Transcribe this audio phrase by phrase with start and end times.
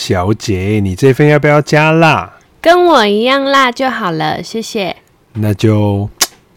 [0.00, 2.34] 小姐，你这份要不要加辣？
[2.60, 4.94] 跟我一样辣就好了，谢谢。
[5.32, 6.08] 那就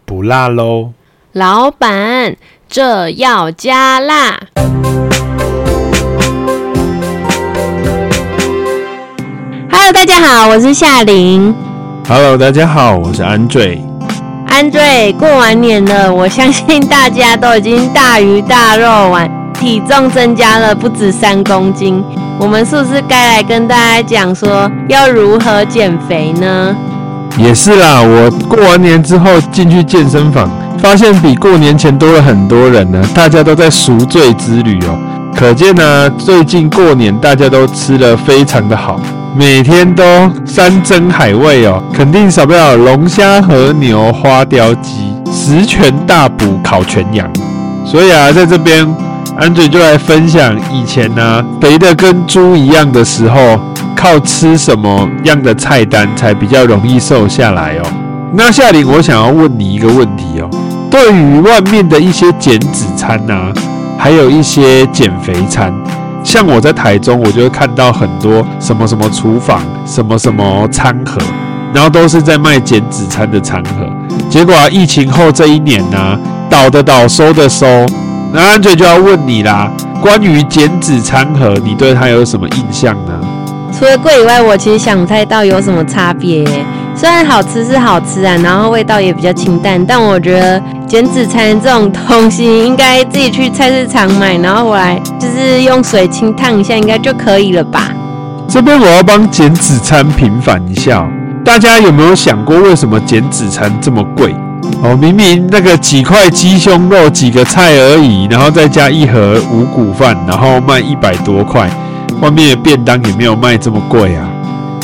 [0.05, 0.91] 不辣喽。
[1.31, 2.37] 老板，
[2.69, 4.39] 这要加辣。
[9.71, 11.55] Hello，大家好，我是夏琳。
[12.07, 13.81] Hello，大家好，我是 Andre。
[14.49, 19.27] Andre，过完年了，我相信大家都已经大鱼大肉完。
[19.55, 22.03] 体重增加了不止三公斤，
[22.41, 26.75] 我们是不是该来跟大家讲说要如何减肥呢？
[27.37, 34.97] 也是啦，我过完年之后进去健身房，发现比过年前多了很多人呢，大家都在赎罪之旅哦。
[35.35, 38.99] 可见呢，最近过年大家都吃得非常的好，
[39.37, 40.03] 每天都
[40.43, 47.31] 山珍海味哦，肯定少不了龙虾、和牛、花雕鸡、十全大补、烤全羊。
[47.85, 48.91] 所以啊，在这边。
[49.41, 53.59] 安嘴就来分享以前呢、啊，肥的跟猪一样的时候，
[53.95, 57.81] 靠吃什么样的菜单才比较容易瘦下来哦？
[58.35, 60.47] 那夏玲，我想要问你一个问题哦，
[60.91, 63.51] 对于外面的一些减脂餐啊，
[63.97, 65.73] 还有一些减肥餐，
[66.23, 71.19] 像我在台中，我就会看到很多什么什么厨房，什么什么餐盒，
[71.73, 73.91] 然后都是在卖减脂餐的餐盒。
[74.29, 77.65] 结果啊，疫情后这一年呢、啊，倒的倒，收的收。
[78.33, 79.69] 那安嘴就要问你啦，
[80.01, 83.11] 关于减脂餐盒，你对它有什么印象呢？
[83.77, 86.45] 除了贵以外，我其实想不太到有什么差别。
[86.95, 97.91] 虽然好吃是好吃啊，然后味道也比较清淡，但我觉得减脂餐这种东西，应该自己去菜市场买，然后回来就是用水清烫一下，应该就可以了吧？
[98.47, 101.05] 这边我要帮减脂餐平反一下，
[101.43, 104.35] 大家有没有想过，为什么减脂餐这么贵？
[104.83, 111.69] 哦，明明那个几块鸡胸肉、几个菜而已，然后再加一盒五谷饭，然后卖一百多块，
[112.19, 114.27] 外面的便当也没有卖这么贵啊。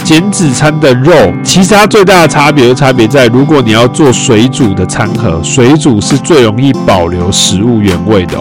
[0.03, 8.38] 减脂餐的肉，其实它最大的差别差别在，如果你要做水煮的餐盒，水煮是最容易保留食物原味的。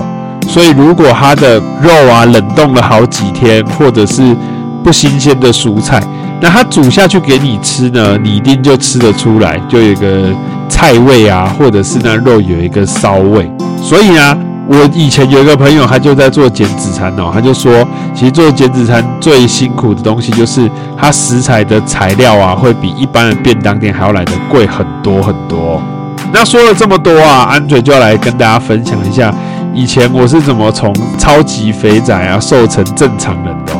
[0.46, 4.36] 所以如果它的肉啊冷冻了好几天，或者是
[4.84, 6.00] 不新鲜的蔬菜，
[6.40, 10.28] 那它煮下去给你吃呢，你一定就吃得出来，就有一个。
[10.68, 13.50] 菜味啊，或者是那肉有一个骚味，
[13.80, 14.36] 所以呢，
[14.68, 25.80] 我以前有一个朋友，他就在做减脂餐哦，他就说，其实做减脂餐最辛苦的东西就是，它食材的材料啊，会比一般的便当店还要来得贵很多很多。
[26.32, 29.32] 那说了这么多啊，安嘴就要来跟大家分享一下，
[29.72, 33.78] 以前我是怎么从超级肥仔啊瘦成正常人的哦。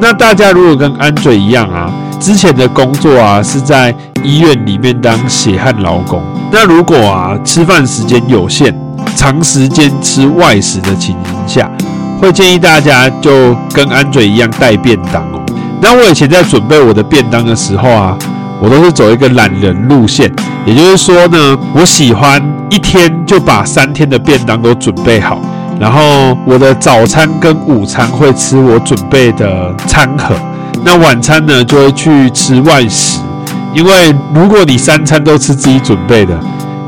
[0.00, 1.92] 那大家如果跟安嘴一样啊。
[2.20, 6.22] 之前的工作啊，是在医院里面当血汗劳工。
[6.50, 8.74] 那如果啊，吃饭时间有限，
[9.16, 11.70] 长时间吃外食的情形下，
[12.20, 15.40] 会建议大家就跟安嘴一样带便当哦。
[15.80, 18.16] 那我以前在准备我的便当的时候啊，
[18.60, 20.32] 我都是走一个懒人路线，
[20.64, 25.38] 也就是说呢，我喜欢一天就把三天的便当都准备好，
[25.78, 30.34] 然后我的早餐跟午餐会吃我准备的餐盒。
[30.86, 33.18] 那晚餐呢，就会去吃外食，
[33.72, 36.38] 因为如果你三餐都吃自己准备的，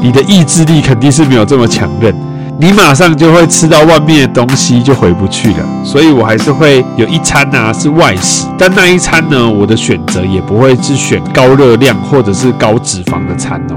[0.03, 2.15] 你的意志力肯定是没有这么强韧，
[2.61, 5.67] 你马上就会吃到外面的东西就回不去了。
[5.83, 13.77] 所以我还是会有一餐啊是外食，但那一餐呢，我的选择也不会是选高热量或者是高脂肪的餐哦。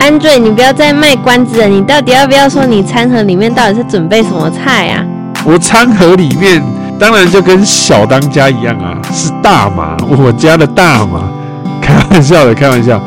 [0.00, 5.02] 安瑞，你不要再卖关子了，你到底要不要说你餐盒里面到底是准备什么菜啊？
[5.46, 6.62] 我餐盒里面。
[6.98, 11.22] 当然就跟小当家一样啊，是大麻，我家的大麻，
[11.80, 13.00] 开玩笑的，开玩笑。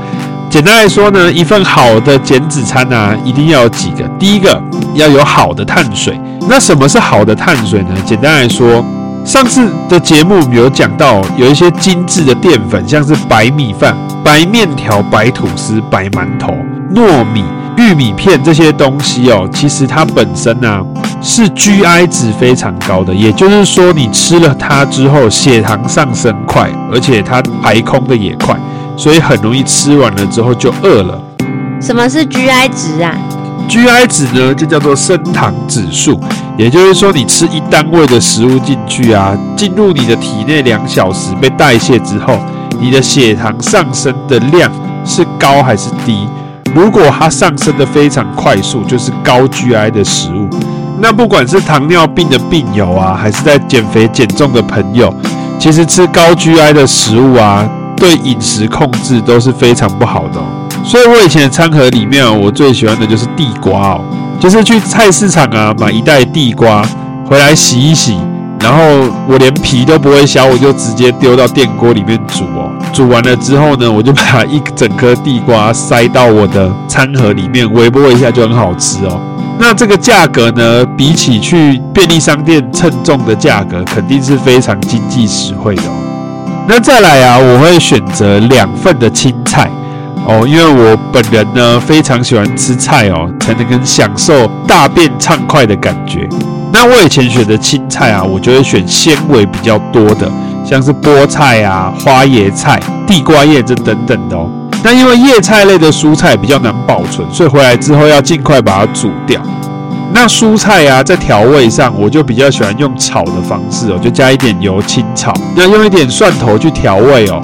[0.49, 4.03] 简单来说呢，一份好的减脂餐啊，一定要有几个。
[4.19, 4.61] 第一个
[4.93, 6.19] 要有好的碳水。
[6.47, 7.89] 那什么是好的碳水呢？
[8.05, 8.83] 简单来说，
[9.25, 16.53] 上次的节目有讲到，有一些精致的淀粉，像是白米饭、白面条、白吐司、白馒头、
[16.95, 17.43] 糯米。
[17.77, 20.81] 玉米片这些东西哦，其实它本身呢、
[21.21, 28.55] 是 GI 值非常高的，也就是说你吃了它之后血糖上升快，而且它排空的也快，
[28.95, 31.21] 所以很容易吃完了之后就饿了。
[31.81, 33.13] 什么是 GI 值啊
[33.67, 36.19] ？GI 值呢就叫做升糖指数，
[36.57, 42.39] 也就是说你吃一单位的食物进去啊，进入你的体内两小时被代谢之后，
[42.79, 44.71] 你的血糖上升的量
[45.05, 46.25] 是高还是低？
[46.73, 50.49] 如果它上升的非常快速，就是高 GI 的食物。
[51.01, 55.13] 那不管是糖尿病的病友啊，还是在减肥减重的朋友，
[55.57, 60.41] 其实吃高 GI 的食物啊，对饮食控制都是非常不好的。
[60.83, 64.01] 所以我以前的餐盒里面啊，我最喜欢的就是地瓜哦，
[64.39, 66.83] 就是去菜市场啊买一袋地瓜
[67.25, 68.17] 回来洗一洗，
[68.59, 68.83] 然后
[69.27, 72.69] 我连皮都不会削，我就直接丢到电锅里面煮哦。
[72.91, 79.21] 煮完了之后呢，我就把一整颗地瓜塞到我的餐盒里面，微波一下就很好吃哦。
[79.61, 86.65] 那这个价格呢，比起去便利商店称重的价格，肯定是非常经济实惠的哦。
[86.65, 89.69] 那再来啊，我会选择两份的青菜
[90.25, 96.27] 哦，因为我本人呢非常喜欢吃菜哦，才能跟享受大便畅快的感觉。
[96.71, 100.31] 那我以前选的青菜啊，我就会选纤维比较多的，
[100.65, 104.49] 像是菠菜啊、花椰菜、地瓜叶这等等的哦。
[104.83, 109.41] 那因为叶菜类的蔬菜比较难保存，所以回来之后要尽快把它煮掉。
[110.13, 117.41] 那蔬菜啊，在调味上，我就比较喜欢用炒的方式哦，就加一点油清炒，那用一点蒜头去调味哦。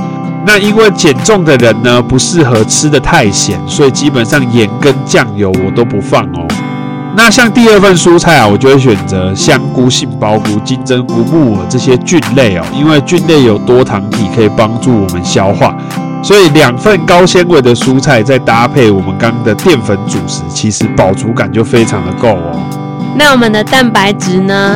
[0.47, 6.47] 那因为减重的人呢，不适合吃得太咸，所以基本上盐跟酱油我都不放哦。
[7.15, 15.75] 那像第二份蔬菜啊，我就会选择香菇、杏鲍菇、金针菇、木耳这些菌类哦，因为菌类有多糖体，可以帮助我们消化。
[16.25, 22.59] 所以两份高纤维的蔬菜，再搭配我们刚刚的淀粉主食，其实饱足感就非常的够哦。
[23.15, 24.75] 那我们的蛋白质呢？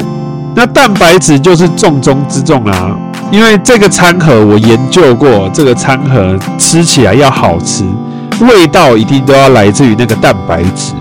[0.56, 2.96] 那蛋白质就是重中之重啦，
[3.32, 7.84] 因为这个餐盒我研究过，这个餐盒吃起来要好吃，
[8.42, 10.94] 味道一定都要来自于那个蛋白质。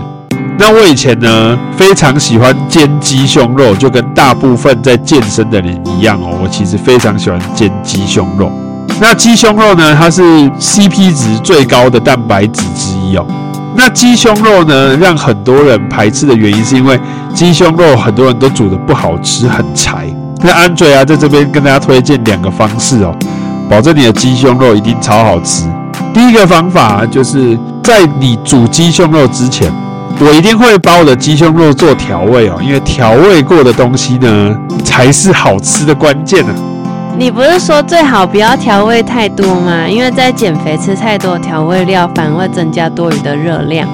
[0.57, 8.51] 那我以前呢，非常喜欢煎鸡胸肉，就跟大部分在健身的人一样哦，我其实非常喜欢煎鸡胸肉。
[9.01, 10.21] 那鸡胸肉呢，它是
[10.59, 13.25] CP 值最高的蛋白质之一哦。
[13.75, 16.99] 那鸡胸肉呢，让很多人排斥的原因是因为
[17.33, 20.05] 鸡胸肉很多人都煮得不好吃，很柴。
[20.41, 23.15] 那 Andre 啊，在这边跟大家推荐两个方式哦，
[23.69, 25.65] 保证你的鸡胸肉一定超好吃。
[26.13, 29.71] 第一个方法就是在你煮鸡胸肉之前，
[30.19, 36.53] 我一定会把我的鸡胸肉做调味哦，因为调味过的东西呢，才是好吃的关键呢。
[37.19, 39.85] 你不是说最好不要调味太多吗？
[39.85, 43.85] 因为在减肥吃太多调味料，反而会增加多余的热量。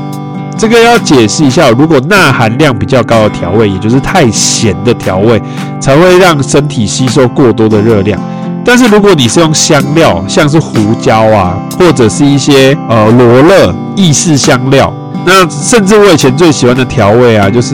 [0.55, 5.41] 这个要解释一下，如果钠含量比较高的调味，也就是太咸的调味，
[5.79, 8.21] 才会让身体吸收过多的热量。
[8.63, 14.93] 但是如果你是用香料，像是胡椒啊，或者是一些呃罗勒、意式香料，
[15.25, 17.73] 那甚至我以前最喜欢的调味啊，就是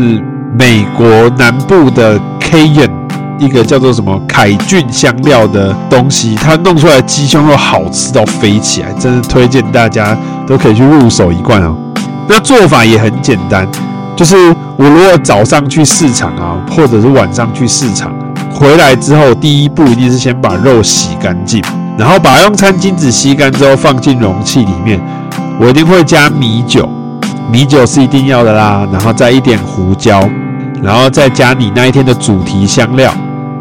[0.57, 1.05] 美国
[1.37, 3.00] 南部的 Cajun。
[3.41, 10.15] 一个叫做什么凯俊香料的东西，它弄出来鸡胸肉好吃到飞起来，真的推荐大家
[10.45, 11.75] 都可以去入手一罐哦。
[12.27, 13.67] 那做法也很简单，
[14.15, 14.35] 就是
[14.77, 18.13] 我如果早上去市场啊，或者是晚上去市场，
[18.53, 21.59] 回来之后第一步一定是先把肉洗干净，
[21.97, 25.01] 然后把用餐巾纸吸干之后放进容器里面，
[25.59, 26.87] 我一定会加米酒，
[27.51, 30.29] 米酒是一定要的啦，然后再一点胡椒，
[30.83, 33.11] 然后再加你那一天的主题香料。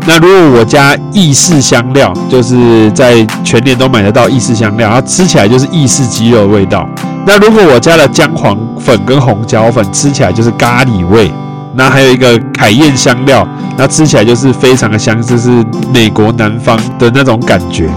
[0.07, 6.89] 那如果我加意式香料，就是在全年都买得到意式香料，它吃起来就是意式鸡肉的味道。
[7.27, 11.31] 那如果我加了姜黄粉跟红椒粉，吃起来就是咖喱味。
[11.75, 17.89] 那还有一个凯宴香料，那吃起来就是非常的香，就是美国南方的那种感觉。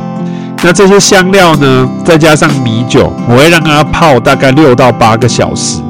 [0.61, 5.81] 那这些香料呢，再加上米酒，我会让它泡大概六到八个小时。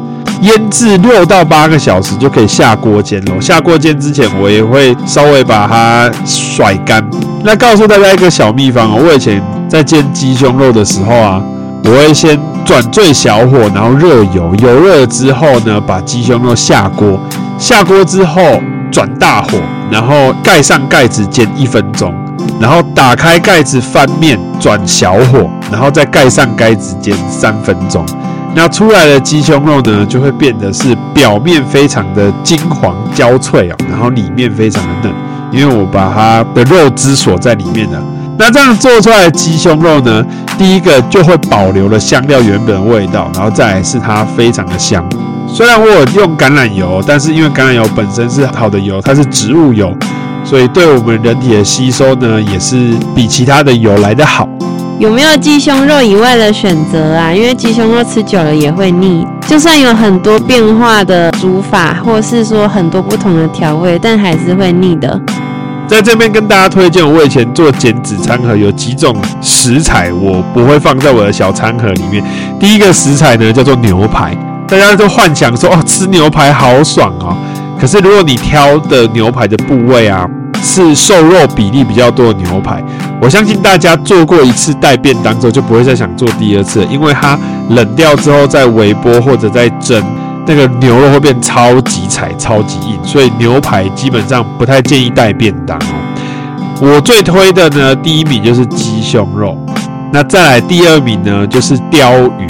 [0.43, 3.41] 腌制六到八个小时就可以下锅煎了。
[3.41, 7.01] 下锅煎之前，我也会稍微把它甩干。
[7.45, 11.41] 那告诉大家一个小秘方哦，我以前在煎鸡胸肉的时候啊，
[11.85, 17.17] 我会先转最小火，然后热油，油热了之后呢，把鸡胸肉下锅。
[17.57, 19.57] 下锅之后转大火，
[19.89, 22.13] 然后盖上盖子煎一分钟，
[22.59, 28.05] 然后打开盖子翻面转小火，然后再盖上盖子煎三分钟。
[28.55, 35.13] 那出来的鸡胸肉呢，就会变得是表面非常的金黄焦脆哦，然后里面非常的嫩，
[35.51, 38.01] 因为我把它的肉汁锁在里面了。
[38.37, 40.23] 那这样做出来的鸡胸肉呢，
[40.57, 45.03] 第一个就会保留了香料原本的味道，然后再来是它非常的香。
[45.47, 49.95] 虽然我有用橄榄油，但是因为橄榄油本身是好的油，它是植物油，
[50.43, 54.47] 所以对我们人体的吸收呢，也是比其他的油来得好。
[55.03, 57.33] 有没有鸡胸肉以外的选择啊？
[57.33, 65.21] 因为鸡胸肉吃久了也会腻，就算有很多变化的煮法，或是说很多不同的调味，但还是会腻的。
[65.89, 72.23] 在这边跟大家推荐，我以前做减脂餐盒有几种食材，我不会放在我的小餐盒里面。
[72.57, 74.33] 第一个食材呢叫做牛排，
[74.69, 77.35] 大家都幻想说哦，吃牛排好爽哦。
[77.77, 80.25] 可是如果你挑的牛排的部位啊，
[80.63, 82.81] 是瘦肉比例比较多的牛排，
[83.21, 87.37] 我相信大家做过一次带便当之后就不会再想做第二次，因为它
[87.69, 90.01] 冷掉之后再微波或者再蒸，
[90.47, 95.93] 那个牛肉会变超级柴、超级硬，所以牛排基本上不太建议带便当哦。
[96.79, 99.57] 我最推的呢，第一名就是鸡胸肉，
[100.13, 102.47] 那再来第二名呢就是鲷鱼。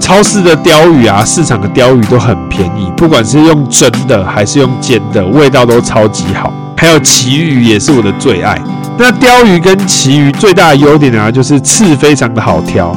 [0.00, 6.52] 超市的鲷鱼啊，市场的鲷鱼都很便宜，不管是用蒸的还是用煎的，味道都超级好。
[6.84, 8.60] 还有旗鱼也是我的最爱。
[8.98, 12.88] 那鲷鱼跟旗鱼最大的优点啊，就是刺非常的好挑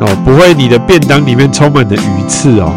[0.00, 2.72] 哦，不会你的便当里面充满了鱼刺哦。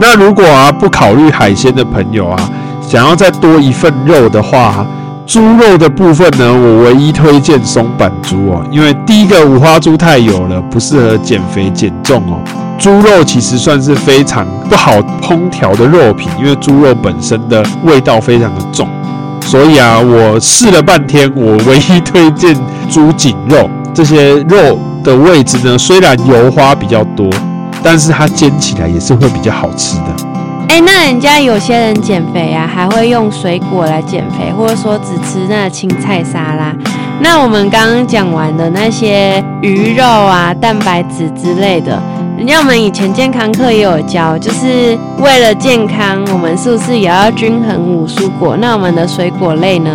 [0.00, 2.50] 那如果啊不考虑海鲜的朋友啊，
[2.86, 4.84] 想要再多一份肉的话，
[5.24, 12.40] 猪肉的部分呢，我唯一推荐松板猪哦，因为第一个五花猪太油了，不适合减肥减重哦。
[12.76, 18.88] 猪肉其实算是非常不好烹调的肉品，因为猪肉本身的味道非常的重，
[19.52, 22.56] 所以啊，我试了半天，我唯一推荐
[22.90, 23.68] 猪颈肉。
[23.92, 27.28] 这些肉的位置呢，虽然油花比较多，
[27.82, 30.16] 但是它煎起来也是会比较好吃的。
[30.70, 36.74] 哎，那人家有些人减肥啊，还会用水果来减肥，或者说只吃那青菜沙拉。
[37.20, 42.02] 那我们刚刚讲完的那些鱼肉啊、蛋白质之类的。
[42.42, 48.56] 人家我们以前健康课也有教，就是为了健康，我们是不是也要均衡五蔬果？
[48.56, 49.92] 那我们的水果类呢？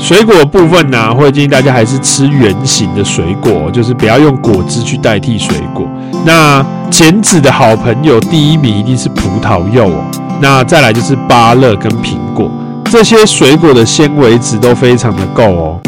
[0.00, 5.86] 水果部分呢、会建议大家还是吃圆形的水果，就是不要用果汁去代替水果。
[6.24, 10.02] 那减脂的好朋友，第一名一定是葡萄柚哦。
[10.40, 12.50] 那再来就是芭乐跟苹果，
[12.86, 15.78] 这些水果的纤维值都非常的够哦。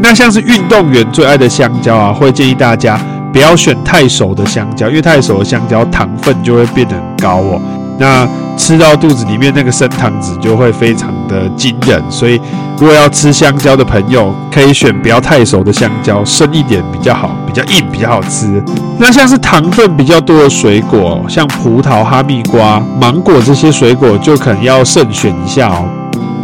[0.00, 2.98] 那像是运动员最爱的香蕉啊，会建议大家。
[3.34, 7.60] 不要选太熟的香蕉，因为太熟的香蕉糖分就会变得很高哦。
[7.98, 8.24] 那
[8.56, 12.00] 吃到肚子里面那个升糖值就会非常的惊人。
[12.08, 12.40] 所以，
[12.78, 18.62] 如果要吃香蕉的朋友，可以选不要太熟的香蕉，生一点比较好，比较硬比较好吃。
[18.98, 25.84] 那像是糖分比较多的水果，像葡萄、哈密瓜、芒果这些水果，就可能要慎选一下哦。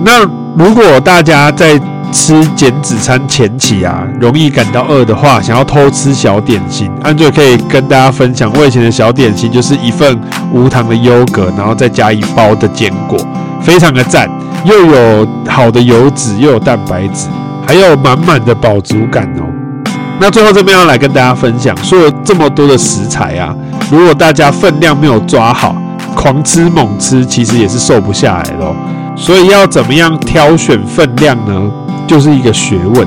[0.05, 0.25] 那
[0.57, 1.81] 如果大家在
[2.13, 10.19] 吃减脂餐前期啊，容易感到饿的话，想要偷吃小点心安祖可以跟大家分享，我以前的小点心就是一份
[10.53, 13.19] 无糖的优格，然后再加一包的坚果，
[13.61, 14.29] 非常的赞，
[14.65, 17.29] 又有好的油脂，又有蛋白质，
[17.67, 19.45] 还有满满的饱足感哦。
[20.21, 23.55] 那最后这边要来跟大家分享，说了这么多的食材啊，
[23.91, 25.75] 如果大家分量没有抓好，
[26.15, 28.75] 狂吃猛吃，其实也是瘦不下来的。
[29.17, 31.71] 所以要怎么样挑选分量呢？
[32.11, 33.07] 就是一个学问，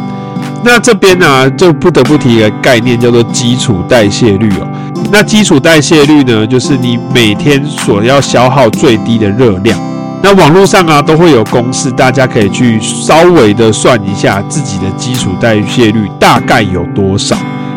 [0.63, 4.67] 那这边呢、就不得不提一个概念，叫做基础代谢率哦。
[5.12, 9.77] 那基础代谢率呢，就是你每天所要消耗最低的热量。
[10.22, 17.36] 那网络上啊都会有公式，大家可以去稍微的算一下自己的基础代谢率大概有多少，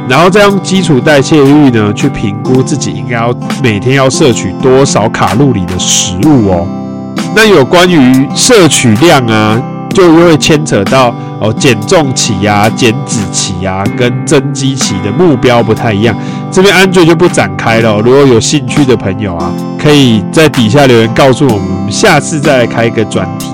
[0.09, 6.65] 然后再用基础代谢率呢去评估自己应该要每天要摄取多少卡路里的食物哦。
[7.35, 9.61] 那有关于摄取量啊。
[9.97, 11.07] 就又会牵扯到
[11.41, 16.15] 哦，减重期呀、减脂期呀，跟增肌期的目标不太一样。
[16.53, 17.99] 这边 Andre 就不展开了。
[18.03, 19.51] 如果有兴趣的朋友啊，
[19.83, 23.49] 可以在底下留言告诉我们，我们下次再来开一个专题。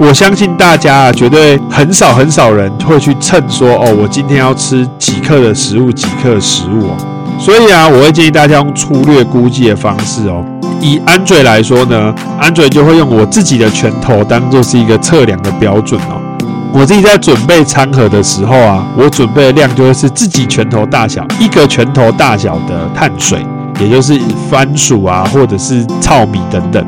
[0.00, 6.88] 我相信大家啊，绝对很少很少人会去称说哦，我今天要吃几克的食物，几克的食物。
[7.38, 10.42] 所以啊，我会建议大家用粗略估计的方式哦。
[10.82, 16.20] 以 Andre 来说呢，Andre 就会用我自己的拳头当做是一个测量的标准哦。
[16.74, 23.46] 我自己在准备餐盒的时候啊，我准备的量就会是自己拳头大小，一个拳头大小的碳水，
[23.78, 24.18] 也就是
[24.50, 26.84] 番薯啊，或者是糙米等等。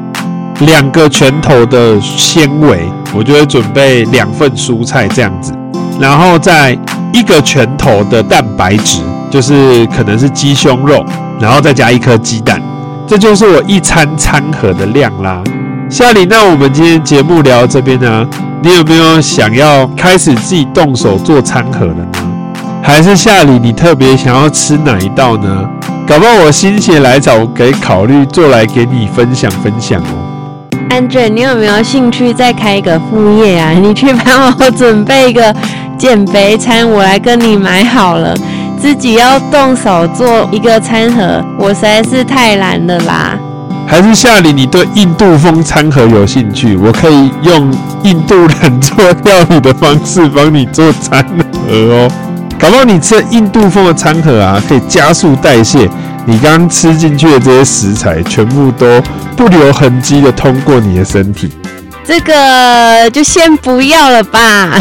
[0.61, 5.53] 两个拳头的纤维，我就会准备两份蔬菜这样子，
[6.01, 6.77] 然后再
[7.13, 11.05] 一个拳头的蛋白质，就是可能是鸡胸肉，
[11.39, 12.61] 然后再加一颗鸡蛋。
[13.07, 15.43] 这就是我一餐餐盒的量啦。
[15.91, 18.27] 夏琳，那我们今天节目聊到这边呢，
[18.63, 22.07] 你有没有想要开始自己动手做餐盒了呢？
[22.83, 25.69] 还是夏琳，你特别想要吃哪一道呢？
[26.07, 30.79] 搞不好我心血来潮，可以考虑做来给你分享分享哦。
[30.91, 33.71] 安姐你有没有兴趣再开一个副业啊？
[33.71, 35.55] 你去帮我准备一个
[35.99, 38.35] 减肥餐，我来跟你买好了。
[38.85, 43.39] 自己要动手做一个餐盒，我实在是太懒了啦。
[43.87, 46.77] 还是夏琳，你对印度风餐盒有兴趣？
[46.77, 51.25] 我可以用印度人做料理的方式帮你做餐
[51.67, 52.11] 盒哦。
[52.61, 55.89] 搞不好你吃印度风的餐盒啊，可以加速代谢。
[56.27, 59.01] 你刚刚吃进去的这些食材，全部都
[59.35, 61.51] 不留痕迹的通过你的身体。
[62.05, 64.79] 这个就先不要了吧。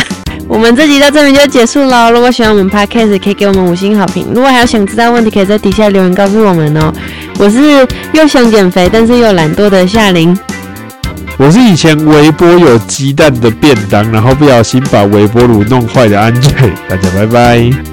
[0.54, 2.12] 我们这集到这里就结束了。
[2.12, 4.28] 如果喜欢我们 Podcast，可以给我们五星好评。
[4.36, 6.94] 如果还有想知道问题，可以在底下留言告诉我们哦。
[7.40, 7.60] 我是
[8.14, 10.38] 又想减肥但是又懒惰的夏琳。
[11.38, 16.52] 我是以前微波有鸡蛋的便当，然后不小心把微波炉弄坏的安杰。
[16.88, 17.93] 大家拜拜。